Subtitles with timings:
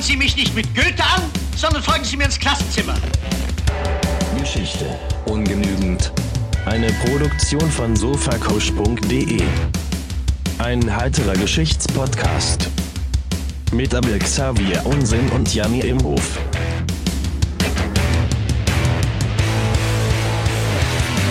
[0.00, 1.22] Starren Sie mich nicht mit Goethe an,
[1.54, 2.94] sondern folgen Sie mir ins Klassenzimmer.
[4.38, 4.86] Geschichte
[5.26, 6.10] ungenügend.
[6.64, 9.42] Eine Produktion von sofakusch.de.
[10.58, 12.70] Ein heiterer Geschichtspodcast.
[13.72, 16.38] Mit Abel Xavier Unsinn und Janni Imhof.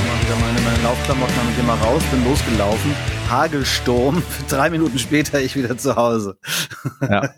[0.06, 3.19] mal wieder meine, meine Laufklamotten habe ich immer raus, bin losgelaufen.
[3.30, 4.24] Hagelsturm.
[4.50, 6.38] Drei Minuten später ich wieder zu Hause.
[7.02, 7.22] Ja.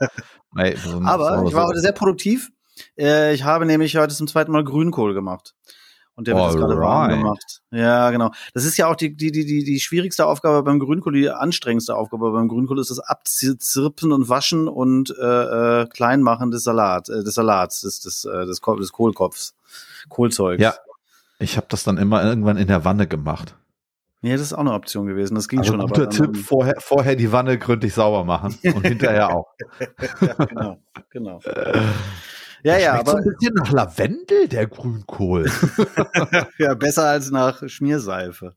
[0.53, 2.49] Aber ich war heute sehr produktiv.
[2.97, 5.53] Äh, Ich habe nämlich heute zum zweiten Mal Grünkohl gemacht.
[6.15, 7.17] Und der wird jetzt gerade warm Alright.
[7.17, 7.61] gemacht.
[7.71, 8.31] Ja, genau.
[8.53, 11.95] Das ist ja auch die, die, die, die, die schwierigste Aufgabe beim Grünkohl, die anstrengendste
[11.95, 17.23] Aufgabe beim Grünkohl ist das Abzirpen und Waschen und äh, äh, Kleinmachen des Salat, äh,
[17.23, 19.55] des Salats, des, des, äh, des, des Kohlkopfs,
[20.09, 20.61] Kohlzeugs.
[20.61, 20.75] Ja.
[21.39, 23.55] Ich habe das dann immer irgendwann in der Wanne gemacht.
[24.23, 25.33] Ja, das ist auch eine Option gewesen.
[25.35, 25.81] Das ging Also schon.
[25.81, 29.47] guter aber Tipp, vorher, vorher die Wanne gründlich sauber machen und hinterher auch.
[30.21, 30.77] ja, genau,
[31.09, 31.39] genau.
[32.63, 35.49] Ja, ja, Schmeckt so aber ein bisschen nach Lavendel, der Grünkohl.
[36.59, 38.55] ja, besser als nach Schmierseife.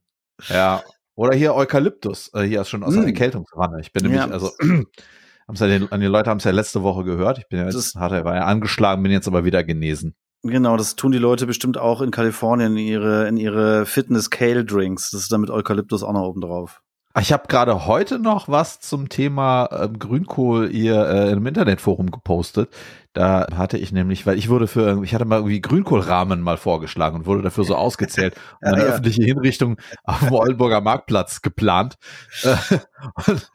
[0.49, 0.83] ja.
[1.17, 2.31] Oder hier Eukalyptus.
[2.35, 3.07] Äh, hier ist schon aus der Mm.
[3.07, 3.81] Erkältungswanne.
[3.81, 4.29] Ich bin nämlich, Ja.
[4.31, 4.51] also,
[5.49, 7.39] haben's ja den, die Leute haben es ja letzte Woche gehört.
[7.39, 10.17] Ich bin ja jetzt, hatte, war ja angeschlagen, bin jetzt aber wieder genesen.
[10.47, 15.11] Genau, das tun die Leute bestimmt auch in Kalifornien in ihre, in ihre Fitness-Kale-Drinks.
[15.11, 16.83] Das ist dann mit Eukalyptus auch noch oben drauf.
[17.19, 22.71] Ich habe gerade heute noch was zum Thema ähm, Grünkohl hier äh, im Internetforum gepostet.
[23.13, 27.17] Da hatte ich nämlich, weil ich wurde für, ich hatte mal irgendwie Grünkohlrahmen mal vorgeschlagen
[27.19, 28.91] und wurde dafür so ausgezählt und eine Ja, ja.
[28.91, 31.95] öffentliche Hinrichtung auf dem Oldenburger Marktplatz geplant.
[32.43, 32.57] Äh,
[33.29, 33.51] und,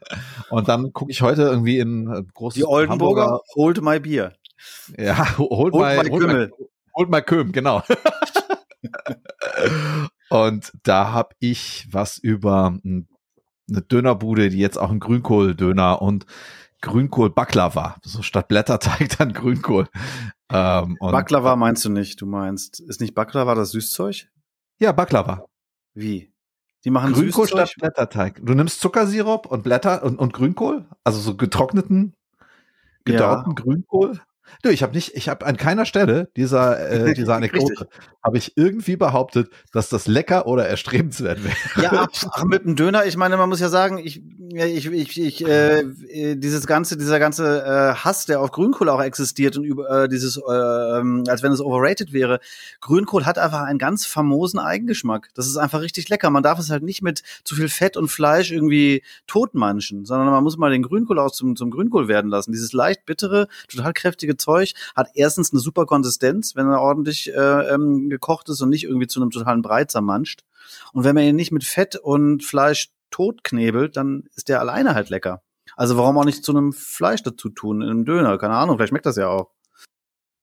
[0.48, 4.32] und dann gucke ich heute irgendwie in äh, großes Die Oldenburger, Hamburger- hold my beer.
[4.98, 6.50] ja, mal, mal holt mal, Kümmel.
[6.94, 7.82] Holt mal Köhm, genau.
[10.30, 13.08] Und da habe ich was über ein-
[13.68, 16.26] eine Dönerbude, die jetzt auch ein Grünkohl-Döner und
[16.82, 19.88] Grünkohl-Baklava, so statt Blätterteig dann Grünkohl.
[20.50, 24.28] Ähm, und Baklava meinst du nicht, du meinst, ist nicht Baklava das Süßzeug?
[24.78, 25.44] Ja, Baklava.
[25.94, 26.32] Wie?
[26.84, 27.68] Die machen Grünkohl Süßzeug?
[27.68, 28.40] statt Blätterteig.
[28.42, 32.14] Du nimmst Zuckersirup und Blätter und, und Grünkohl, also so getrockneten,
[33.04, 34.20] gedörrten Grünkohl.
[34.62, 37.88] Du, ich habe nicht, ich habe an keiner Stelle dieser äh, dieser Anekdote
[38.22, 41.56] habe ich irgendwie behauptet, dass das lecker oder erstrebenswert wäre.
[41.80, 44.22] Ja, ach, mit dem Döner, ich meine, man muss ja sagen, ich,
[44.52, 49.02] ich, ich, ich äh, äh, dieses ganze, dieser ganze äh, Hass, der auf Grünkohl auch
[49.02, 52.40] existiert und über äh, dieses, äh, ähm, als wenn es overrated wäre.
[52.80, 55.30] Grünkohl hat einfach einen ganz famosen Eigengeschmack.
[55.34, 56.28] Das ist einfach richtig lecker.
[56.30, 60.44] Man darf es halt nicht mit zu viel Fett und Fleisch irgendwie totmanschen, sondern man
[60.44, 62.52] muss mal den Grünkohl auch zum, zum Grünkohl werden lassen.
[62.52, 67.74] Dieses leicht bittere, total kräftige Zeug hat erstens eine super Konsistenz, wenn er ordentlich äh,
[67.74, 70.44] ähm, gekocht ist und nicht irgendwie zu einem totalen Brei zermanscht.
[70.92, 75.10] Und wenn man ihn nicht mit Fett und Fleisch totknebelt, dann ist der alleine halt
[75.10, 75.42] lecker.
[75.76, 78.38] Also warum auch nicht zu einem Fleisch dazu tun, in einem Döner?
[78.38, 79.50] Keine Ahnung, vielleicht schmeckt das ja auch.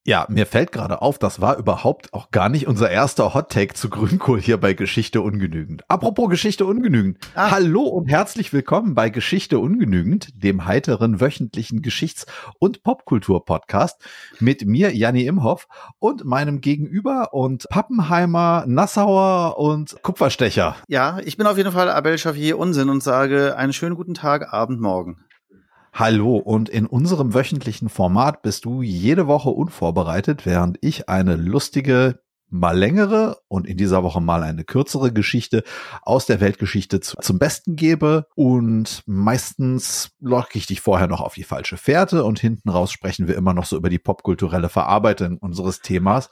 [0.10, 3.74] Ja, mir fällt gerade auf, das war überhaupt auch gar nicht unser erster Hot Take
[3.74, 5.84] zu Grünkohl hier bei Geschichte ungenügend.
[5.90, 7.18] Apropos Geschichte ungenügend.
[7.36, 7.52] Ah.
[7.52, 12.26] Hallo und herzlich willkommen bei Geschichte ungenügend, dem heiteren wöchentlichen Geschichts-
[12.58, 14.02] und Popkultur-Podcast
[14.40, 15.68] mit mir, Janni Imhoff,
[16.00, 20.78] und meinem Gegenüber und Pappenheimer, Nassauer und Kupferstecher.
[20.88, 24.54] Ja, ich bin auf jeden Fall Abel Xavier Unsinn und sage einen schönen guten Tag,
[24.54, 25.27] Abend, Morgen.
[26.00, 32.20] Hallo und in unserem wöchentlichen Format bist du jede Woche unvorbereitet, während ich eine lustige,
[32.50, 35.64] mal längere und in dieser Woche mal eine kürzere Geschichte
[36.02, 41.36] aus der Weltgeschichte zu, zum Besten gebe und meistens locke ich dich vorher noch auf
[41.36, 45.38] die falsche Fährte und hinten raus sprechen wir immer noch so über die popkulturelle Verarbeitung
[45.38, 46.30] unseres Themas.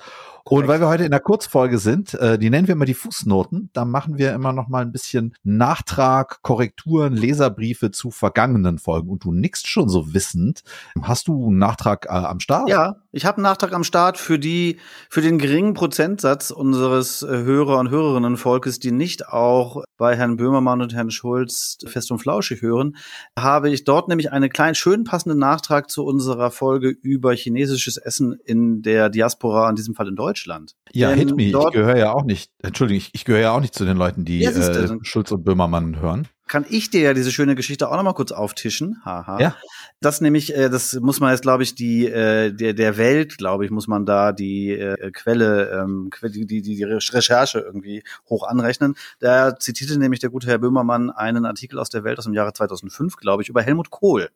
[0.47, 3.71] Und weil wir heute in der Kurzfolge sind, äh, die nennen wir immer die Fußnoten,
[3.73, 9.09] da machen wir immer noch mal ein bisschen Nachtrag, Korrekturen, Leserbriefe zu vergangenen Folgen.
[9.09, 10.61] Und du nickst schon so wissend.
[11.01, 12.69] Hast du einen Nachtrag äh, am Start?
[12.69, 14.77] Ja, ich habe einen Nachtrag am Start für die,
[15.09, 20.81] für den geringen Prozentsatz unseres äh, Hörer und Hörerinnenvolkes, die nicht auch bei Herrn Böhmermann
[20.81, 22.95] und Herrn Schulz fest und flauschig hören,
[23.37, 28.37] habe ich dort nämlich einen kleinen, schön passenden Nachtrag zu unserer Folge über chinesisches Essen
[28.45, 30.75] in der Diaspora, in diesem Fall in Deutschland.
[30.91, 31.43] Ja, Denn hit me.
[31.43, 34.25] Ich gehöre ja auch nicht, Entschuldigung, ich, ich gehöre ja auch nicht zu den Leuten,
[34.25, 36.27] die Ja, äh, Schulz und Böhmermann hören.
[36.47, 39.01] Kann ich dir ja diese schöne Geschichte auch noch mal kurz auftischen.
[39.03, 39.39] Haha.
[39.39, 39.55] Ja.
[39.99, 43.65] Das nämlich, äh, das muss man jetzt, glaube ich, die äh, der der Welt, glaube
[43.65, 48.95] ich, muss man da die äh, Quelle, ähm, die, die die Recherche irgendwie hoch anrechnen.
[49.19, 52.53] Da zitierte nämlich der gute Herr Böhmermann einen Artikel aus der Welt aus dem Jahre
[52.53, 54.29] 2005, glaube ich, über Helmut Kohl.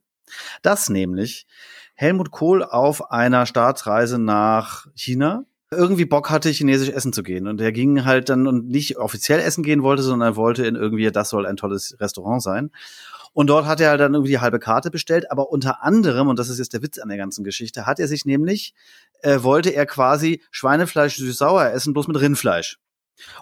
[0.61, 1.45] Das nämlich
[1.94, 7.48] Helmut Kohl auf einer Staatsreise nach China irgendwie Bock hatte, chinesisch essen zu gehen.
[7.48, 10.75] Und er ging halt dann und nicht offiziell essen gehen wollte, sondern er wollte in
[10.75, 12.71] irgendwie, das soll ein tolles Restaurant sein.
[13.33, 16.50] Und dort hat er dann irgendwie die halbe Karte bestellt, aber unter anderem, und das
[16.50, 18.74] ist jetzt der Witz an der ganzen Geschichte, hat er sich nämlich,
[19.21, 22.80] äh, wollte er quasi Schweinefleisch süß-sauer essen, bloß mit Rindfleisch.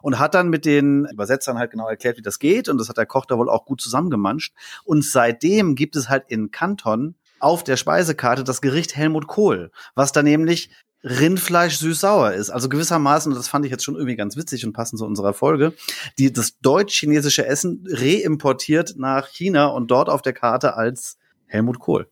[0.01, 2.68] Und hat dann mit den Übersetzern halt genau erklärt, wie das geht.
[2.68, 4.53] Und das hat der Koch da wohl auch gut zusammengemanscht.
[4.83, 10.12] Und seitdem gibt es halt in Kanton auf der Speisekarte das Gericht Helmut Kohl, was
[10.12, 10.71] da nämlich
[11.03, 12.49] Rindfleisch süß-sauer ist.
[12.49, 15.33] Also gewissermaßen, und das fand ich jetzt schon irgendwie ganz witzig und passend zu unserer
[15.33, 15.73] Folge,
[16.17, 22.09] die das deutsch-chinesische Essen reimportiert nach China und dort auf der Karte als Helmut Kohl.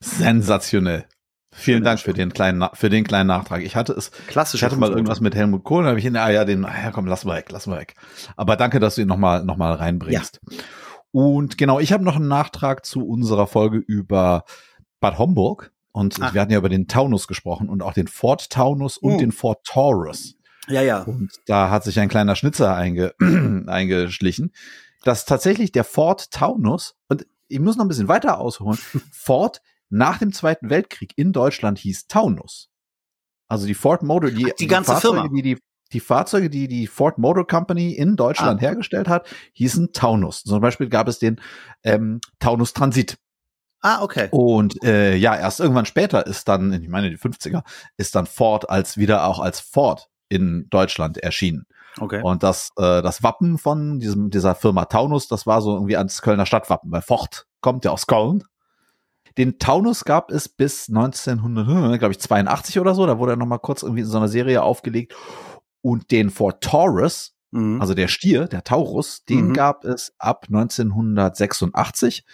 [0.00, 1.06] Sensationell.
[1.58, 3.62] Vielen Dank für den kleinen, für den kleinen Nachtrag.
[3.62, 4.60] Ich hatte es, Klassisch.
[4.60, 6.82] ich hatte mal irgendwas mit Helmut Kohl, da habe ich ihn, ah ja, den, ah
[6.84, 7.94] ja, komm, lass mal weg, lass mal weg.
[8.36, 10.40] Aber danke, dass du ihn nochmal, noch mal reinbringst.
[10.50, 10.58] Ja.
[11.12, 14.44] Und genau, ich habe noch einen Nachtrag zu unserer Folge über
[15.00, 15.72] Bad Homburg.
[15.96, 16.34] Und Ach.
[16.34, 19.16] wir hatten ja über den Taunus gesprochen und auch den Ford Taunus und uh.
[19.16, 20.34] den Ford Taurus.
[20.68, 21.04] Ja, ja.
[21.04, 23.14] Und da hat sich ein kleiner Schnitzer einge
[23.66, 24.52] eingeschlichen,
[25.04, 28.78] dass tatsächlich der Ford Taunus, und ich muss noch ein bisschen weiter ausholen,
[29.10, 32.68] Ford nach dem Zweiten Weltkrieg in Deutschland hieß Taunus.
[33.48, 35.34] Also die Ford Motor, die, die ganze die Fahrzeuge, Firma.
[35.34, 35.58] Die, die,
[35.94, 38.66] die Fahrzeuge, die die Ford Motor Company in Deutschland ah.
[38.66, 40.42] hergestellt hat, hießen Taunus.
[40.42, 41.40] Zum Beispiel gab es den
[41.84, 43.16] ähm, Taunus Transit.
[43.86, 44.26] Ah, okay.
[44.32, 47.62] Und äh, ja, erst irgendwann später ist dann, ich meine die 50er,
[47.96, 51.66] ist dann Ford als wieder auch als Ford in Deutschland erschienen.
[52.00, 52.20] Okay.
[52.20, 56.20] Und das, äh, das Wappen von diesem, dieser Firma Taunus, das war so irgendwie ans
[56.20, 58.42] Kölner Stadtwappen, weil Ford kommt ja aus Köln.
[59.38, 63.06] Den Taunus gab es bis 1900, glaube ich, 82 oder so.
[63.06, 65.14] Da wurde er noch mal kurz irgendwie in so einer Serie aufgelegt.
[65.80, 67.80] Und den Ford Taurus, mhm.
[67.80, 69.52] also der Stier, der Taurus, den mhm.
[69.52, 72.24] gab es ab 1986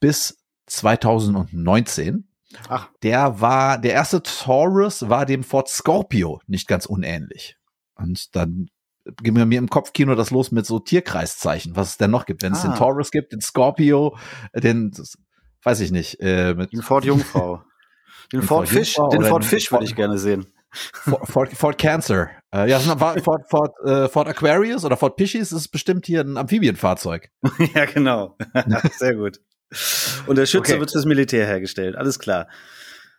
[0.00, 2.28] bis 2019.
[2.68, 2.88] Ach.
[3.02, 7.56] Der war, der erste Taurus war dem Ford Scorpio nicht ganz unähnlich.
[7.94, 8.68] Und dann
[9.22, 12.42] ging mir im Kopfkino das los mit so Tierkreiszeichen, was es denn noch gibt.
[12.42, 12.56] Wenn ah.
[12.56, 12.76] es den ah.
[12.76, 14.16] Taurus gibt, den Scorpio,
[14.54, 14.92] den
[15.62, 16.20] weiß ich nicht.
[16.20, 17.62] Äh, mit den Ford Jungfrau.
[18.32, 20.46] Den, den Ford, Ford Fisch, den Ford Fisch würde ich gerne sehen.
[20.72, 22.30] Ford, Ford, Ford Cancer.
[22.52, 27.30] Äh, ja, Ford, Ford, äh, Ford Aquarius oder Ford Pisces ist bestimmt hier ein Amphibienfahrzeug.
[27.74, 28.36] ja, genau.
[28.98, 29.40] Sehr gut.
[30.26, 30.80] Und der Schütze okay.
[30.80, 31.96] wird fürs Militär hergestellt.
[31.96, 32.48] Alles klar.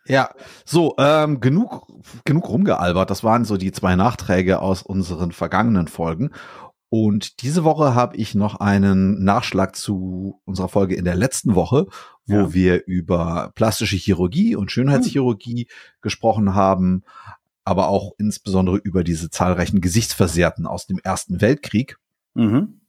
[0.06, 0.30] Ja,
[0.64, 1.86] so, ähm, genug,
[2.24, 3.10] genug rumgealbert.
[3.10, 6.30] Das waren so die zwei Nachträge aus unseren vergangenen Folgen.
[6.90, 11.86] Und diese Woche habe ich noch einen Nachschlag zu unserer Folge in der letzten Woche,
[12.26, 12.54] wo ja.
[12.54, 15.98] wir über plastische Chirurgie und Schönheitschirurgie hm.
[16.00, 17.04] gesprochen haben,
[17.64, 21.98] aber auch insbesondere über diese zahlreichen Gesichtsversehrten aus dem Ersten Weltkrieg.
[22.32, 22.80] Mhm.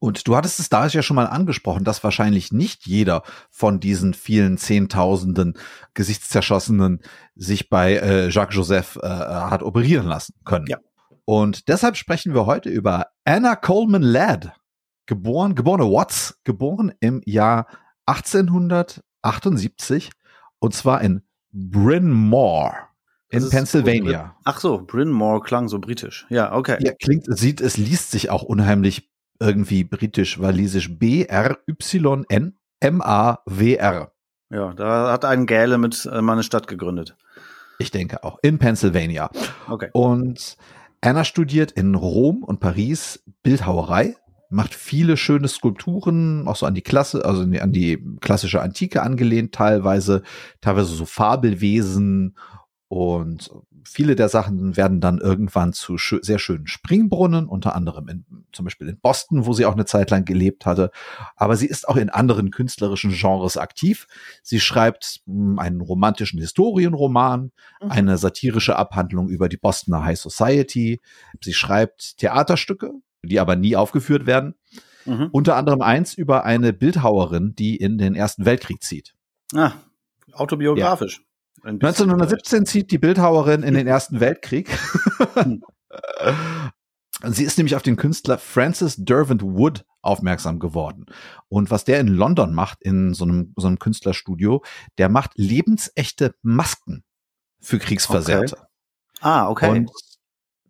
[0.00, 4.14] Und du hattest es da ja schon mal angesprochen, dass wahrscheinlich nicht jeder von diesen
[4.14, 5.54] vielen Zehntausenden
[5.94, 7.00] Gesichtszerschossenen
[7.34, 10.68] sich bei äh, Jacques Joseph äh, hat operieren lassen können.
[10.68, 10.78] Ja.
[11.24, 14.52] Und deshalb sprechen wir heute über Anna Coleman Ladd,
[15.06, 17.66] geboren, geborene Watts, geboren im Jahr
[18.06, 20.12] 1878
[20.60, 21.22] und zwar in
[21.52, 22.88] Bryn Mawr
[23.30, 24.36] in Pennsylvania.
[24.44, 26.26] Ach so, Bryn Mawr klang so britisch.
[26.30, 26.78] Ja, okay.
[26.80, 30.98] Ja, klingt, sieht, es liest sich auch unheimlich irgendwie britisch, walisisch.
[30.98, 34.12] B-R-Y-N M-A-W-R.
[34.50, 37.16] Ja, da hat ein Gäle mit äh, meine Stadt gegründet.
[37.78, 38.38] Ich denke auch.
[38.42, 39.30] In Pennsylvania.
[39.68, 39.90] Okay.
[39.92, 40.56] Und
[41.00, 44.16] Anna studiert in Rom und Paris Bildhauerei,
[44.50, 49.54] macht viele schöne Skulpturen, auch so an die Klasse, also an die klassische Antike angelehnt
[49.54, 50.22] teilweise,
[50.60, 52.36] teilweise so Fabelwesen
[52.88, 53.50] und
[53.88, 58.64] viele der Sachen werden dann irgendwann zu schö sehr schönen Springbrunnen, unter anderem in, zum
[58.64, 60.90] Beispiel in Boston, wo sie auch eine Zeit lang gelebt hatte.
[61.36, 64.06] Aber sie ist auch in anderen künstlerischen Genres aktiv.
[64.42, 67.50] Sie schreibt mh, hm, einen romantischen Historienroman,
[67.82, 67.90] mhm.
[67.90, 71.00] eine satirische Abhandlung über die Bostoner High Society.
[71.42, 72.92] Sie schreibt Theaterstücke,
[73.22, 74.54] die aber nie aufgeführt werden.
[75.06, 75.28] Mhm.
[75.32, 79.14] Unter anderem eins über eine Bildhauerin, die in den Ersten Weltkrieg zieht.
[79.54, 79.72] Ah,
[80.32, 81.18] autobiografisch.
[81.18, 81.27] Ja.
[81.68, 84.68] 1917 zieht die Bildhauerin in den Ersten Weltkrieg.
[85.34, 85.62] Hm.
[87.24, 91.06] Sie ist nämlich auf den Künstler Francis Derwent Wood aufmerksam geworden.
[91.48, 94.62] Und was der in London macht, in so einem, so einem Künstlerstudio,
[94.98, 97.02] der macht lebensechte Masken
[97.60, 98.56] für Kriegsversehrte.
[98.56, 98.66] Okay.
[99.20, 99.70] Ah, okay.
[99.70, 99.90] Und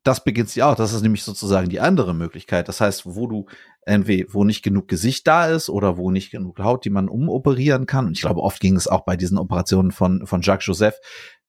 [0.09, 0.75] das beginnt sie auch.
[0.75, 2.67] Das ist nämlich sozusagen die andere Möglichkeit.
[2.69, 3.47] Das heißt, wo du
[3.83, 7.85] entweder, wo nicht genug Gesicht da ist oder wo nicht genug Haut, die man umoperieren
[7.85, 8.07] kann.
[8.07, 10.99] Und ich glaube, oft ging es auch bei diesen Operationen von, von Jacques Joseph.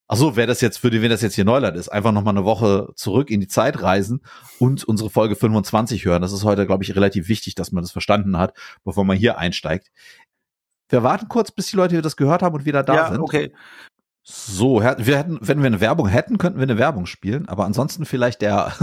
[0.09, 2.43] Achso, wer das jetzt für die, wenn das jetzt hier Neuland ist, einfach nochmal eine
[2.43, 4.21] Woche zurück in die Zeit reisen
[4.57, 6.21] und unsere Folge 25 hören.
[6.21, 9.37] Das ist heute, glaube ich, relativ wichtig, dass man das verstanden hat, bevor man hier
[9.37, 9.89] einsteigt.
[10.89, 13.21] Wir warten kurz, bis die Leute das gehört haben und wieder da ja, sind.
[13.21, 13.53] Okay.
[14.31, 17.50] So, wir hätten, wenn wir eine Werbung hätten, könnten wir eine Werbung spielen.
[17.50, 18.74] Aber ansonsten vielleicht der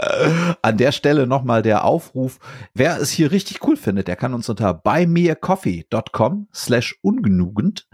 [0.62, 2.38] an der Stelle nochmal der Aufruf.
[2.72, 7.86] Wer es hier richtig cool findet, der kann uns unter buymeacoffee.com slash ungenugend.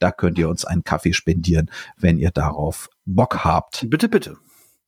[0.00, 3.88] Da könnt ihr uns einen Kaffee spendieren, wenn ihr darauf Bock habt.
[3.88, 4.36] Bitte, bitte.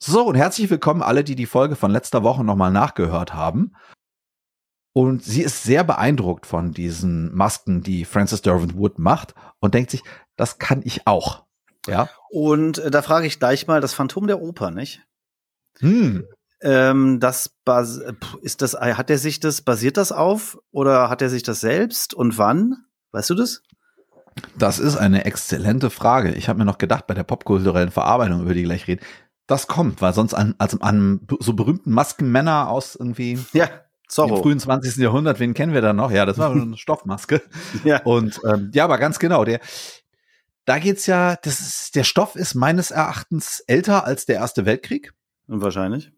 [0.00, 3.74] So, und herzlich willkommen alle, die die Folge von letzter Woche nochmal nachgehört haben.
[4.92, 9.92] Und sie ist sehr beeindruckt von diesen Masken, die Francis Derwent Wood macht und denkt
[9.92, 10.02] sich,
[10.36, 11.43] das kann ich auch.
[11.86, 12.08] Ja.
[12.30, 15.02] Und äh, da frage ich gleich mal das Phantom der Oper, nicht?
[15.78, 16.26] Hm.
[16.60, 17.50] Ähm, das
[18.40, 22.14] ist das, hat er sich das, basiert das auf oder hat er sich das selbst
[22.14, 22.76] und wann?
[23.12, 23.62] Weißt du das?
[24.56, 26.32] Das ist eine exzellente Frage.
[26.32, 29.04] Ich habe mir noch gedacht, bei der popkulturellen Verarbeitung, über die gleich reden,
[29.46, 33.68] das kommt, weil sonst an, also an so berühmten Maskenmänner aus irgendwie ja,
[34.08, 34.36] Zorro.
[34.36, 34.96] im frühen 20.
[34.96, 36.10] Jahrhundert, wen kennen wir da noch?
[36.10, 37.42] Ja, das war eine Stoffmaske.
[37.84, 38.02] Ja.
[38.02, 39.60] Und ähm, ja, aber ganz genau, der,
[40.64, 45.12] da geht's ja, das ist, der Stoff ist meines Erachtens älter als der Erste Weltkrieg.
[45.46, 46.12] Wahrscheinlich.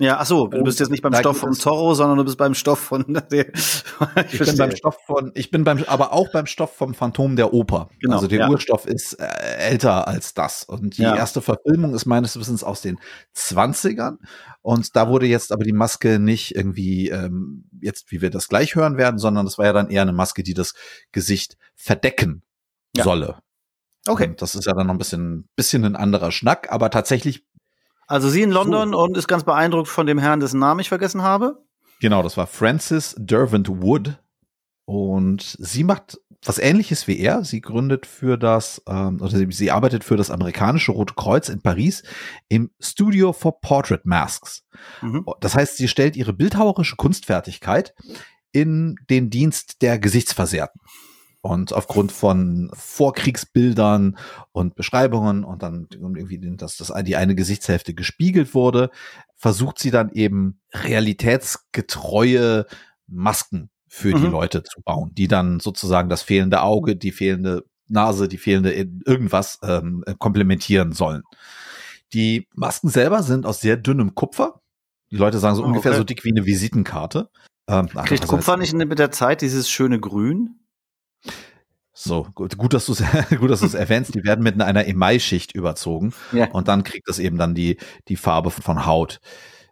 [0.00, 2.54] Ja, ach so, du bist jetzt nicht beim Stoff es- Zorro, sondern du bist beim
[2.54, 6.74] Stoff von der, Ich bin beim Stoff von, ich bin beim, aber auch beim Stoff
[6.74, 7.90] vom Phantom der Oper.
[8.00, 8.48] Genau, also der ja.
[8.48, 10.64] Urstoff ist äh, älter als das.
[10.64, 11.14] Und die Ja.
[11.14, 12.98] erste Verfilmung ist meines Wissens aus den
[13.36, 14.16] 20ern.
[14.62, 18.74] Und da wurde jetzt aber die Maske nicht irgendwie, ähm, jetzt wie wir das gleich
[18.74, 20.74] hören werden, sondern das war ja dann eher eine Maske, die das
[21.12, 22.42] Gesicht verdecken
[22.96, 23.04] Ja.
[23.04, 23.38] solle.
[24.06, 24.28] Okay.
[24.28, 27.46] Und das ist ja dann noch ein bisschen, bisschen ein anderer Schnack, aber tatsächlich,
[28.06, 31.22] Also sie in London und ist ganz beeindruckt von dem Herrn, dessen Namen ich vergessen
[31.22, 31.62] habe.
[32.00, 34.18] genau, das war Frances Derwent Wood.
[34.86, 37.44] Und sie macht was ähnliches wie er.
[37.44, 41.62] Sie gründet für das, ähm, oder sie, sie arbeitet für das amerikanische Rote Kreuz in
[41.62, 42.02] Paris
[42.48, 44.62] im Studio for Portrait Masks.
[45.00, 45.24] Mhm.
[45.40, 47.94] Das heißt, sie stellt ihre bildhauerische Kunstfertigkeit
[48.52, 50.80] in den Dienst der Gesichtsversehrten.
[51.44, 54.16] Und aufgrund von Vorkriegsbildern
[54.52, 58.88] und Beschreibungen und dann irgendwie, dass das die eine Gesichtshälfte gespiegelt wurde,
[59.36, 62.64] versucht sie dann eben realitätsgetreue
[63.06, 64.30] Masken für die Mhm.
[64.30, 69.58] Leute zu bauen, die dann sozusagen das fehlende Auge, die fehlende Nase, die fehlende irgendwas
[69.62, 71.24] ähm, komplementieren sollen.
[72.14, 74.62] Die Masken selber sind aus sehr dünnem Kupfer.
[75.10, 75.98] Die Leute sagen so Oh, ungefähr okay.
[75.98, 77.28] so dick wie eine Visitenkarte.
[77.68, 80.60] Ähm, ach, Kriegt Kupfer nicht mit der Zeit dieses schöne Grün?
[81.96, 83.02] So, gut, gut dass du es
[83.38, 84.14] gut, dass du es erwähnst.
[84.14, 86.50] Die werden mit einer Emaillschicht überzogen Ja.
[86.50, 89.20] und dann kriegt es eben dann die die Farbe von Haut.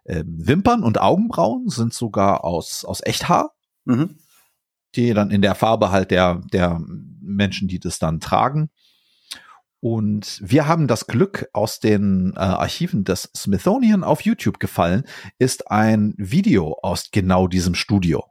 [0.05, 3.51] Ähm, Wimpern und Augenbrauen sind sogar aus aus Echthaar,
[3.85, 4.17] Mhm.
[4.95, 6.79] die dann in der Farbe halt der der
[7.21, 8.69] Menschen, die das dann tragen.
[9.81, 15.03] Und wir haben das Glück, aus den äh, Archiven des Smithsonian auf YouTube gefallen,
[15.39, 18.23] ist ein Video aus genau diesem Studio.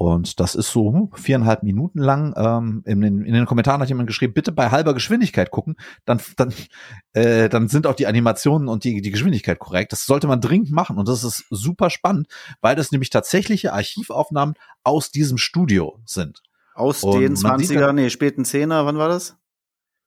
[0.00, 2.32] Und das ist so hm, viereinhalb Minuten lang.
[2.34, 5.76] Ähm, in, den, in den Kommentaren hat jemand geschrieben, bitte bei halber Geschwindigkeit gucken,
[6.06, 6.54] dann, dann,
[7.12, 9.92] äh, dann sind auch die Animationen und die, die Geschwindigkeit korrekt.
[9.92, 10.96] Das sollte man dringend machen.
[10.96, 12.28] Und das ist super spannend,
[12.62, 14.54] weil das nämlich tatsächliche Archivaufnahmen
[14.84, 16.42] aus diesem Studio sind.
[16.74, 19.36] Aus Und den man sieht 20er, nee, späten 10er, wann war das?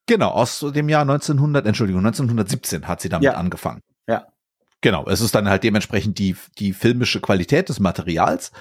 [0.08, 3.34] Genau, aus dem Jahr 1900, Entschuldigung, 1917 hat sie damit Ja.
[3.34, 3.84] angefangen.
[4.08, 4.26] Ja.
[4.82, 8.52] Genau, es ist dann halt dementsprechend die, die filmische Qualität des Materials.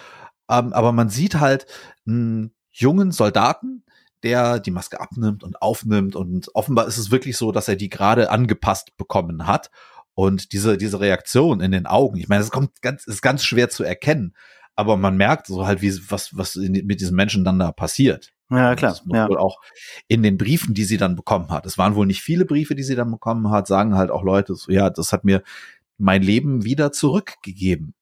[0.52, 1.66] Ähm, aber man sieht halt
[2.06, 3.84] einen jungen Soldaten,
[4.22, 6.14] der die Maske abnimmt und aufnimmt.
[6.14, 9.70] Und offenbar ist es wirklich so, dass er die gerade angepasst bekommen hat.
[10.14, 13.70] Und diese, diese Reaktion in den Augen, ich meine, es kommt ganz, ist ganz schwer
[13.70, 14.34] zu erkennen.
[14.76, 18.32] Aber man merkt so halt, wie, was, was mit diesen Menschen dann da passiert.
[18.50, 18.92] Ja, klar.
[18.92, 19.28] Das muss Ja.
[19.28, 19.60] wohl auch
[20.08, 21.66] in den Briefen, die sie dann bekommen hat.
[21.66, 24.54] Es waren wohl nicht viele Briefe, die sie dann bekommen hat, sagen halt auch Leute,
[24.54, 25.42] so, ja, das hat mir
[25.98, 27.94] mein Leben wieder zurückgegeben.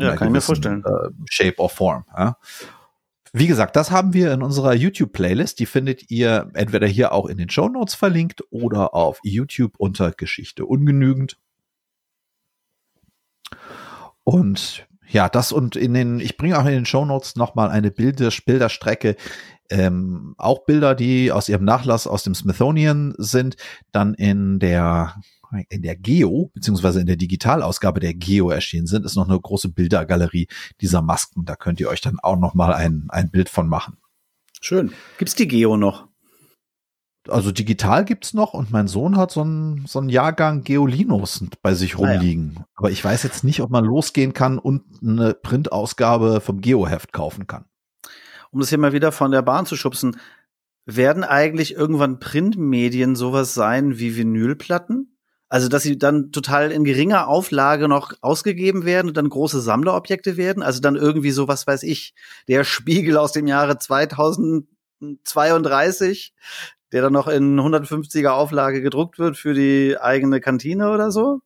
[0.00, 0.84] Ja, kann ich mir vorstellen.
[0.84, 2.04] Äh, Shape or Form.
[2.16, 2.36] Ja.
[3.34, 5.58] Wie gesagt, das haben wir in unserer YouTube-Playlist.
[5.58, 10.12] Die findet ihr entweder hier auch in den Show Notes verlinkt oder auf YouTube unter
[10.12, 11.38] Geschichte ungenügend.
[14.24, 17.90] Und ja, das und in den, ich bringe auch in den Show Notes nochmal eine
[17.90, 19.16] Bilder, Bilderstrecke,
[19.70, 23.56] ähm, auch Bilder, die aus ihrem Nachlass aus dem Smithsonian sind,
[23.92, 25.14] dann in der
[25.68, 29.68] in der Geo, beziehungsweise in der Digitalausgabe der Geo erschienen sind, ist noch eine große
[29.68, 30.48] Bildergalerie
[30.80, 31.44] dieser Masken.
[31.44, 33.98] Da könnt ihr euch dann auch noch mal ein, ein Bild von machen.
[34.62, 34.92] Schön.
[35.18, 36.08] Gibt's die Geo noch?
[37.28, 41.72] Also digital gibt's noch und mein Sohn hat so einen so einen Jahrgang Geolinos bei
[41.74, 42.64] sich Ah rumliegen.
[42.74, 47.46] Aber ich weiß jetzt nicht, ob man losgehen kann und eine Printausgabe vom Geoheft kaufen
[47.46, 47.66] kann.
[48.50, 50.16] Um das hier mal wieder von der Bahn zu schubsen,
[50.84, 55.16] werden eigentlich irgendwann Printmedien sowas sein wie Vinylplatten?
[55.48, 60.38] Also, dass sie dann total in geringer Auflage noch ausgegeben werden und dann große Sammlerobjekte
[60.38, 60.62] werden?
[60.62, 62.14] Also dann irgendwie so, was weiß ich,
[62.48, 66.32] der Spiegel aus dem Jahre 2032,
[66.92, 71.40] der dann noch in 150er Auflage gedruckt wird für die eigene Kantine oder so?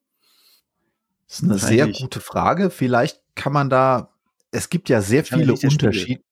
[1.28, 2.70] Das ist eine sehr gute Frage.
[2.70, 4.10] Vielleicht kann man da,
[4.50, 6.22] es gibt ja sehr viele Unterschiede.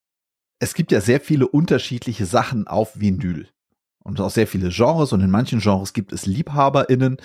[0.60, 3.48] Es gibt ja sehr viele unterschiedliche Sachen auf Vinyl
[4.04, 7.16] und auch sehr viele Genres und in manchen Genres gibt es LiebhaberInnen,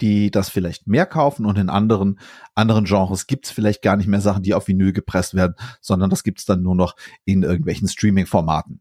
[0.00, 2.18] die das vielleicht mehr kaufen und in anderen,
[2.54, 6.10] anderen Genres gibt es vielleicht gar nicht mehr Sachen, die auf Vinyl gepresst werden, sondern
[6.10, 8.80] das gibt es dann nur noch in irgendwelchen Streaming-Formaten.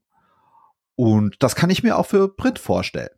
[0.98, 3.10] Und das kann ich mir auch für Print vorstellen.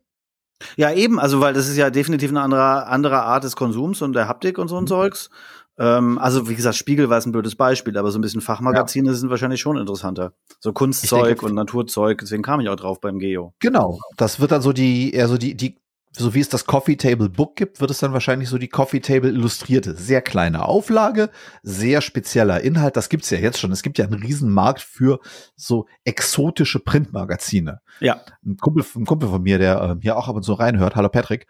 [0.76, 4.12] Ja, eben, also weil das ist ja definitiv eine andere, andere Art des Konsums und
[4.12, 4.88] der Haptik und so ein mhm.
[4.88, 5.30] Zeugs.
[5.78, 9.08] Ähm, also wie gesagt, Spiegel war es ein blödes Beispiel, aber so ein bisschen Fachmagazine
[9.08, 9.14] ja.
[9.14, 10.34] sind wahrscheinlich schon interessanter.
[10.60, 13.54] So Kunstzeug denke, und Naturzeug, deswegen kam ich auch drauf beim Geo.
[13.60, 15.78] Genau, das wird dann so die, eher so die, die
[16.12, 19.00] so wie es das Coffee Table Book gibt, wird es dann wahrscheinlich so die Coffee
[19.00, 19.94] Table Illustrierte.
[19.94, 21.30] Sehr kleine Auflage,
[21.62, 22.96] sehr spezieller Inhalt.
[22.96, 23.70] Das gibt's ja jetzt schon.
[23.70, 25.20] Es gibt ja einen Riesenmarkt für
[25.54, 27.80] so exotische Printmagazine.
[28.00, 28.20] Ja.
[28.44, 31.08] Ein Kumpel, ein Kumpel von mir, der äh, hier auch ab und zu reinhört, hallo
[31.08, 31.46] Patrick,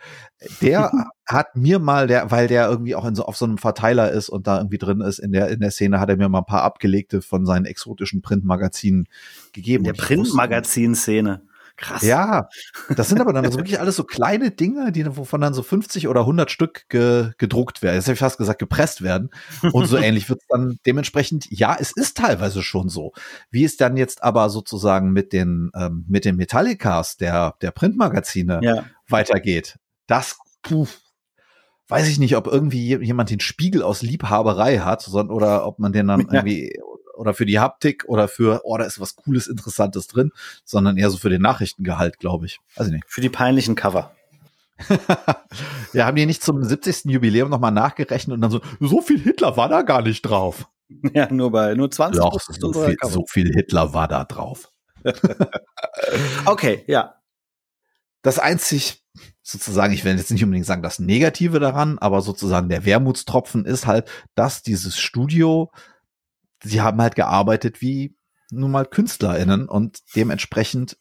[0.60, 0.92] der
[1.26, 4.28] hat mir mal, der, weil der irgendwie auch in so, auf so einem Verteiler ist
[4.28, 6.44] und da irgendwie drin ist in der, in der Szene, hat er mir mal ein
[6.44, 9.06] paar abgelegte von seinen exotischen Printmagazinen
[9.54, 9.84] gegeben.
[9.84, 11.42] Der Printmagazin-Szene.
[11.80, 12.02] Krass.
[12.02, 12.48] Ja,
[12.94, 16.08] das sind aber dann also wirklich alles so kleine Dinge, die wovon dann so 50
[16.08, 17.94] oder 100 Stück ge, gedruckt werden.
[17.94, 19.30] Jetzt habe ich fast gesagt, gepresst werden.
[19.72, 23.12] Und so ähnlich wird es dann dementsprechend, ja, es ist teilweise schon so.
[23.50, 28.60] Wie es dann jetzt aber sozusagen mit den, ähm, mit den Metallicas der, der Printmagazine
[28.62, 28.84] ja.
[29.08, 30.86] weitergeht, das, puh,
[31.88, 35.92] weiß ich nicht, ob irgendwie jemand den Spiegel aus Liebhaberei hat, sondern, oder ob man
[35.92, 36.26] den dann ja.
[36.34, 36.78] irgendwie
[37.20, 40.32] oder für die Haptik oder für, oh, da ist was Cooles, Interessantes drin,
[40.64, 42.60] sondern eher so für den Nachrichtengehalt, glaube ich.
[42.80, 43.04] Ich nicht.
[43.06, 44.12] Für die peinlichen Cover.
[45.92, 47.04] ja, haben die nicht zum 70.
[47.04, 50.66] Jubiläum nochmal nachgerechnet und dann so, so viel Hitler war da gar nicht drauf.
[51.14, 54.72] Ja, nur bei, nur 20 Doch, so viel, so viel Hitler war da drauf.
[56.46, 57.14] okay, ja.
[58.22, 59.04] Das einzig,
[59.40, 63.86] sozusagen, ich will jetzt nicht unbedingt sagen, das Negative daran, aber sozusagen der Wermutstropfen ist
[63.86, 65.70] halt, dass dieses Studio
[66.62, 68.16] sie haben halt gearbeitet wie
[68.50, 70.98] nun mal KünstlerInnen und dementsprechend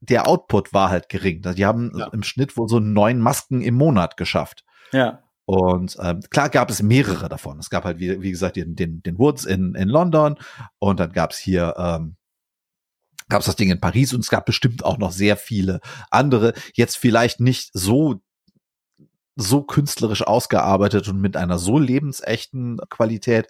[0.00, 1.42] der Output war halt gering.
[1.42, 2.08] Die haben ja.
[2.08, 4.64] im Schnitt wohl so neun Masken im Monat geschafft.
[4.92, 5.22] Ja.
[5.44, 7.58] Und ähm, klar gab es mehrere davon.
[7.58, 10.36] Es gab halt, wie, wie gesagt, den, den, den Woods in, in London
[10.78, 12.16] und dann gab es hier ähm,
[13.28, 16.52] gab es das Ding in Paris und es gab bestimmt auch noch sehr viele andere.
[16.74, 18.20] Jetzt vielleicht nicht so
[19.40, 23.48] so künstlerisch ausgearbeitet und mit einer so lebensechten Qualität.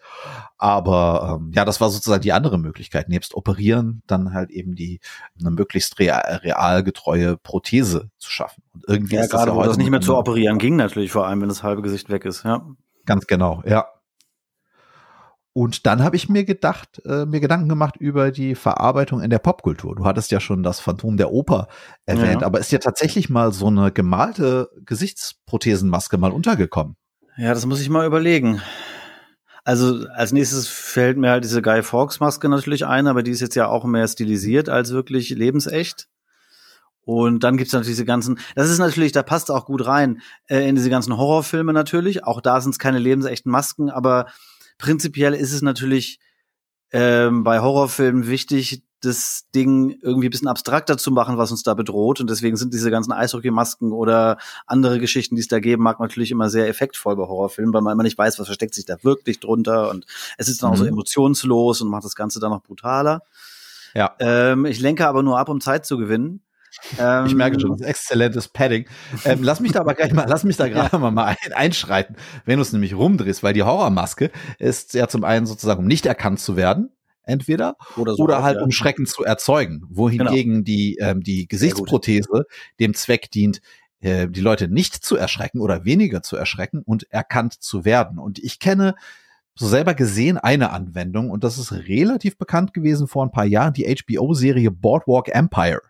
[0.58, 3.08] Aber ähm, ja, das war sozusagen die andere Möglichkeit.
[3.08, 5.00] Nebst operieren, dann halt eben die
[5.38, 8.62] eine möglichst real, realgetreue Prothese zu schaffen.
[8.72, 11.10] Und irgendwie ja, ist gerade das ja wo das nicht mehr zu operieren ging, natürlich,
[11.10, 12.64] vor allem, wenn das halbe Gesicht weg ist, ja.
[13.06, 13.86] Ganz genau, ja.
[15.60, 19.40] Und dann habe ich mir gedacht, äh, mir Gedanken gemacht über die Verarbeitung in der
[19.40, 19.94] Popkultur.
[19.94, 21.68] Du hattest ja schon das Phantom der Oper
[22.06, 22.46] erwähnt, ja.
[22.46, 26.96] aber ist ja tatsächlich mal so eine gemalte Gesichtsprothesenmaske mal untergekommen?
[27.36, 28.62] Ja, das muss ich mal überlegen.
[29.62, 33.40] Also als nächstes fällt mir halt diese Guy Fawkes Maske natürlich ein, aber die ist
[33.40, 36.08] jetzt ja auch mehr stilisiert als wirklich lebensecht.
[37.02, 40.66] Und dann gibt's natürlich diese ganzen, das ist natürlich, da passt auch gut rein, äh,
[40.66, 42.24] in diese ganzen Horrorfilme natürlich.
[42.24, 44.24] Auch da sind es keine lebensechten Masken, aber
[44.80, 46.18] prinzipiell ist es natürlich
[46.92, 51.72] ähm, bei Horrorfilmen wichtig, das Ding irgendwie ein bisschen abstrakter zu machen, was uns da
[51.74, 52.20] bedroht.
[52.20, 56.30] Und deswegen sind diese ganzen Eishockeymasken oder andere Geschichten, die es da geben mag, natürlich
[56.30, 59.40] immer sehr effektvoll bei Horrorfilmen, weil man immer nicht weiß, was versteckt sich da wirklich
[59.40, 59.90] drunter.
[59.90, 60.04] Und
[60.36, 60.74] es ist dann mhm.
[60.74, 60.90] auch so mhm.
[60.90, 63.22] emotionslos und macht das Ganze dann noch brutaler.
[63.94, 64.14] Ja.
[64.18, 66.42] Ähm, ich lenke aber nur ab, um Zeit zu gewinnen.
[66.98, 68.86] Ähm, ich merke schon, exzellentes Padding.
[69.24, 72.16] Ähm, lass mich da aber gleich mal, lass mich da gerade mal, mal ein, einschreiten,
[72.44, 76.06] wenn du es nämlich rumdrehst, weil die Horrormaske ist ja zum einen sozusagen, um nicht
[76.06, 76.90] erkannt zu werden,
[77.22, 78.62] entweder oder, so oder halt ja.
[78.62, 80.64] um Schrecken zu erzeugen, wohingegen genau.
[80.64, 82.46] die ähm, die Gesichtsprothese
[82.78, 83.60] dem Zweck dient,
[84.00, 88.18] äh, die Leute nicht zu erschrecken oder weniger zu erschrecken und erkannt zu werden.
[88.18, 88.94] Und ich kenne
[89.54, 93.74] so selber gesehen eine Anwendung und das ist relativ bekannt gewesen vor ein paar Jahren,
[93.74, 95.82] die HBO-Serie Boardwalk Empire.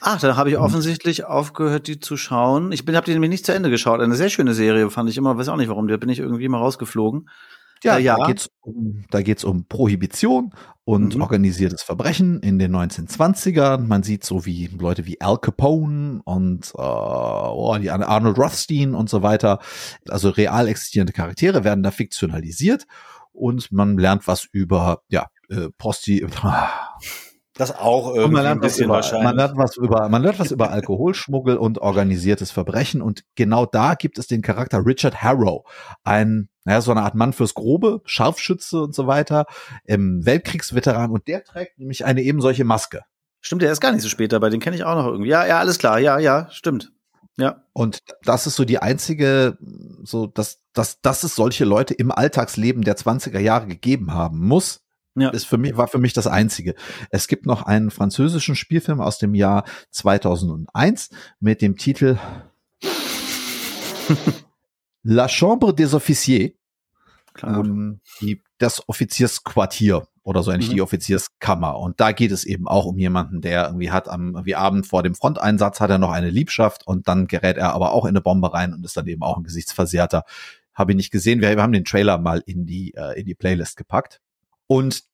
[0.00, 0.62] Ach, da habe ich mhm.
[0.62, 2.72] offensichtlich aufgehört, die zu schauen.
[2.72, 4.00] Ich habe die nämlich nicht zu Ende geschaut.
[4.00, 5.86] Eine sehr schöne Serie fand ich immer, weiß auch nicht warum.
[5.86, 7.28] Da bin ich irgendwie mal rausgeflogen.
[7.84, 8.16] Ja, äh, ja.
[8.16, 10.52] da geht's um, da geht's um Prohibition
[10.84, 11.22] und mhm.
[11.22, 13.86] organisiertes Verbrechen in den 1920ern.
[13.86, 19.08] Man sieht so wie Leute wie Al Capone und äh, oh, die Arnold Rothstein und
[19.08, 19.60] so weiter.
[20.08, 22.86] Also real existierende Charaktere werden da fiktionalisiert
[23.32, 26.26] und man lernt was über ja äh, Prosti
[27.54, 29.24] das auch irgendwie man lernt, ein bisschen über, wahrscheinlich.
[29.24, 33.94] Man lernt was über, man lernt was über Alkoholschmuggel und organisiertes Verbrechen und genau da
[33.94, 35.64] gibt es den Charakter Richard Harrow,
[36.02, 39.44] ein, naja, so eine Art Mann fürs Grobe, Scharfschütze und so weiter,
[39.84, 43.02] im Weltkriegsveteran und der trägt nämlich eine eben solche Maske.
[43.40, 45.30] Stimmt, der ist gar nicht so spät dabei, den kenne ich auch noch irgendwie.
[45.30, 46.92] Ja, ja, alles klar, ja, ja, stimmt.
[47.36, 47.64] Ja.
[47.72, 49.58] Und das ist so die einzige,
[50.04, 54.82] so, dass, dass, dass es solche Leute im Alltagsleben der 20er Jahre gegeben haben muss,
[55.14, 55.30] ja.
[55.30, 56.74] ist für mich, war für mich das einzige.
[57.10, 62.18] Es gibt noch einen französischen Spielfilm aus dem Jahr 2001 mit dem Titel
[65.02, 66.52] La Chambre des Officiers.
[67.42, 70.74] Ähm, die, das Offiziersquartier oder so eigentlich mhm.
[70.74, 71.78] die Offizierskammer.
[71.78, 75.02] Und da geht es eben auch um jemanden, der irgendwie hat am wie Abend vor
[75.02, 78.20] dem Fronteinsatz hat er noch eine Liebschaft und dann gerät er aber auch in eine
[78.20, 80.24] Bombe rein und ist dann eben auch ein Gesichtsversehrter.
[80.74, 81.40] Habe ich nicht gesehen.
[81.40, 84.20] Wir, wir haben den Trailer mal in die äh, in die Playlist gepackt.
[84.66, 85.04] Und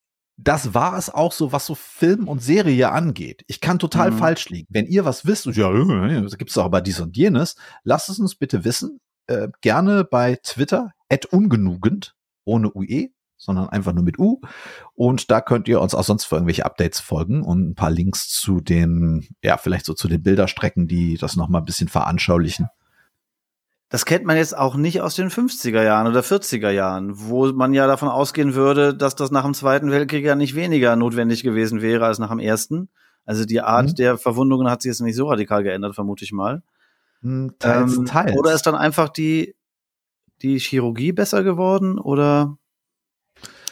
[0.41, 3.43] das war es auch so, was so Film und Serie angeht.
[3.47, 4.17] Ich kann total mhm.
[4.17, 4.67] falsch liegen.
[4.69, 8.19] Wenn ihr was wisst, und ja, da gibt's doch aber dies und jenes, lasst es
[8.19, 8.99] uns bitte wissen.
[9.27, 14.41] Äh, gerne bei Twitter, at ungenugend, ohne UE, sondern einfach nur mit U.
[14.95, 18.29] Und da könnt ihr uns auch sonst für irgendwelche Updates folgen und ein paar Links
[18.29, 22.67] zu den, ja, vielleicht so zu den Bilderstrecken, die das nochmal ein bisschen veranschaulichen.
[23.89, 27.73] Das kennt man jetzt auch nicht aus den 50er Jahren oder 40er Jahren, wo man
[27.73, 31.81] ja davon ausgehen würde, dass das nach dem Zweiten Weltkrieg ja nicht weniger notwendig gewesen
[31.81, 32.89] wäre als nach dem Ersten.
[33.25, 33.95] Also die Art mhm.
[33.95, 36.61] der Verwundungen hat sich jetzt nicht so radikal geändert, vermute ich mal.
[37.21, 38.37] Hm, teils, ähm, teils.
[38.37, 39.55] Oder ist dann einfach die,
[40.43, 42.57] die Chirurgie besser geworden oder?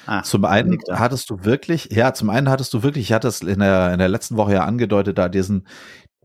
[0.07, 3.41] Ah, zum einen hattest du wirklich, ja, zum einen hattest du wirklich, ich hatte es
[3.41, 5.67] in der, in der letzten Woche ja angedeutet, da diesen,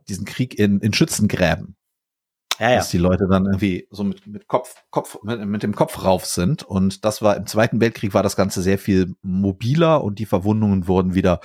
[0.08, 1.76] diesen Krieg in, in Schützengräben
[2.58, 2.76] ja, ja.
[2.76, 6.26] dass die Leute dann irgendwie so mit, mit Kopf, Kopf, mit, mit dem Kopf rauf
[6.26, 6.62] sind.
[6.62, 10.86] Und das war im Zweiten Weltkrieg war das Ganze sehr viel mobiler und die Verwundungen
[10.86, 11.40] wurden wieder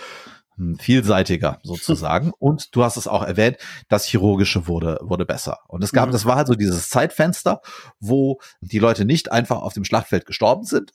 [0.56, 2.34] hm, vielseitiger sozusagen.
[2.39, 3.58] und du hast es auch erwähnt,
[3.89, 5.60] das Chirurgische wurde, wurde besser.
[5.67, 6.13] Und es gab, mhm.
[6.13, 7.62] das war halt so dieses Zeitfenster,
[8.00, 10.91] wo die Leute nicht einfach auf dem Schlachtfeld gestorben sind,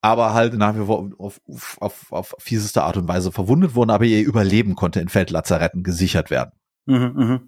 [0.00, 3.90] aber halt nach wie vor auf, auf, auf, auf fieseste Art und Weise verwundet wurden,
[3.90, 6.52] aber ihr Überleben konnte in Feldlazaretten gesichert werden.
[6.86, 7.40] Mhm, mh.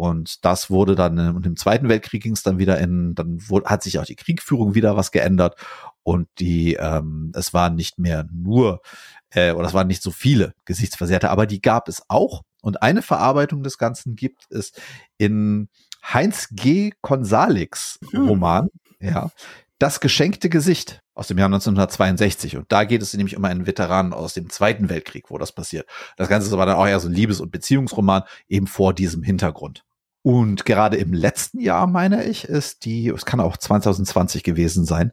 [0.00, 3.68] Und das wurde dann, und im Zweiten Weltkrieg ging es dann wieder in, dann wurde,
[3.68, 5.56] hat sich auch die Kriegführung wieder was geändert
[6.02, 8.80] und die, ähm, es waren nicht mehr nur,
[9.28, 12.44] äh, oder es waren nicht so viele Gesichtsversehrte, aber die gab es auch.
[12.62, 14.72] Und eine Verarbeitung des Ganzen gibt es
[15.18, 15.68] in
[16.02, 16.92] Heinz G.
[17.02, 18.26] Konsalix hm.
[18.26, 18.68] Roman,
[19.00, 19.10] hm.
[19.12, 19.30] ja,
[19.78, 22.56] das geschenkte Gesicht aus dem Jahr 1962.
[22.56, 25.86] Und da geht es nämlich um einen Veteranen aus dem Zweiten Weltkrieg, wo das passiert.
[26.16, 29.22] Das Ganze ist aber dann auch eher so ein Liebes- und Beziehungsroman, eben vor diesem
[29.22, 29.84] Hintergrund.
[30.22, 35.12] Und gerade im letzten Jahr, meine ich, ist die, es kann auch 2020 gewesen sein,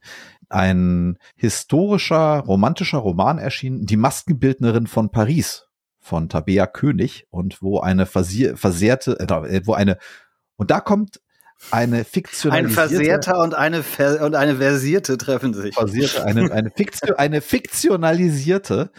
[0.50, 5.67] ein historischer, romantischer Roman erschienen, Die Maskenbildnerin von Paris
[6.00, 9.98] von Tabea König und wo eine versehrte, äh, wo eine,
[10.56, 11.20] und da kommt
[11.72, 12.82] eine fiktionalisierte.
[12.82, 15.76] Ein Versehrter und eine, Ver und eine versierte treffen sich.
[15.76, 18.91] Versierte, eine, eine, Fiktio, eine fiktionalisierte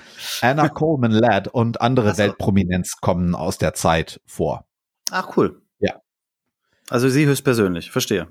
[0.42, 2.18] Anna Coleman Ladd und andere so.
[2.18, 4.66] Weltprominenz kommen aus der Zeit vor.
[5.11, 5.62] Ach, cool.
[6.90, 8.29] Also Sie höchstpersönlich, verstehe.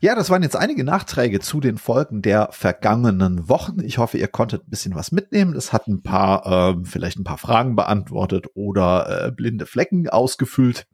[0.00, 3.80] Ja, das waren jetzt einige Nachträge zu den Folgen der vergangenen Wochen.
[3.82, 5.56] Ich hoffe, ihr konntet ein bisschen was mitnehmen.
[5.56, 10.86] Es hat ein paar, äh, vielleicht ein paar Fragen beantwortet oder äh, blinde Flecken ausgefüllt.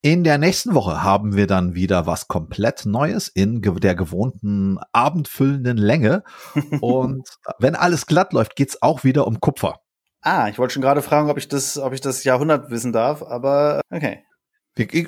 [0.00, 5.76] In der nächsten Woche haben wir dann wieder was komplett Neues in der gewohnten abendfüllenden
[5.76, 6.24] Länge.
[6.80, 7.28] Und
[7.58, 9.80] wenn alles glatt läuft, geht's auch wieder um Kupfer.
[10.20, 13.22] Ah, ich wollte schon gerade fragen, ob ich das, ob ich das Jahrhundert wissen darf,
[13.22, 14.24] aber okay.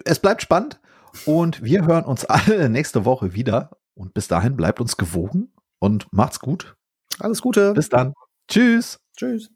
[0.04, 0.80] Es bleibt spannend.
[1.26, 3.70] Und wir hören uns alle nächste Woche wieder.
[3.94, 6.76] Und bis dahin bleibt uns gewogen und macht's gut.
[7.18, 7.74] Alles Gute.
[7.74, 8.14] Bis dann.
[8.48, 8.98] Tschüss.
[9.16, 9.50] Tschüss.